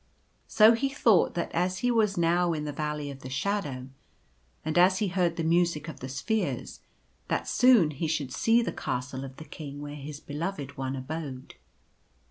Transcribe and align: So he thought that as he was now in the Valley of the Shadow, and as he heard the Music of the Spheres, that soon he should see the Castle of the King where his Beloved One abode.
So 0.47 0.71
he 0.73 0.89
thought 0.89 1.35
that 1.35 1.51
as 1.51 1.77
he 1.85 1.91
was 1.91 2.17
now 2.17 2.53
in 2.53 2.63
the 2.65 2.71
Valley 2.73 3.11
of 3.11 3.19
the 3.19 3.29
Shadow, 3.29 3.89
and 4.65 4.75
as 4.75 4.97
he 4.97 5.09
heard 5.09 5.35
the 5.35 5.43
Music 5.43 5.87
of 5.87 5.99
the 5.99 6.09
Spheres, 6.09 6.79
that 7.27 7.47
soon 7.47 7.91
he 7.91 8.07
should 8.07 8.33
see 8.33 8.63
the 8.63 8.73
Castle 8.73 9.23
of 9.23 9.35
the 9.37 9.45
King 9.45 9.79
where 9.79 9.93
his 9.93 10.19
Beloved 10.19 10.75
One 10.75 10.95
abode. 10.95 11.53